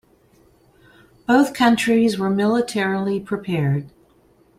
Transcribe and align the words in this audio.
Both 1.27 1.53
countries 1.53 2.17
were 2.17 2.31
militarily 2.31 3.19
prepared. 3.19 3.91